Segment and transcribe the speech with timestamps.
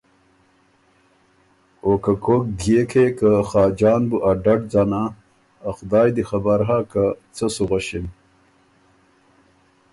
[1.83, 5.03] او که کوک ديېکې که خاجان بُو ا ډډ ځنا
[5.67, 7.03] ا خدایٛ دی خبر هۀ که
[7.35, 8.05] څۀ سو غؤݭِن۔